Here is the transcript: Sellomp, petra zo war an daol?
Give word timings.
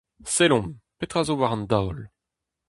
Sellomp, 0.35 0.71
petra 0.99 1.21
zo 1.27 1.35
war 1.39 1.51
an 1.53 1.63
daol? 1.71 1.99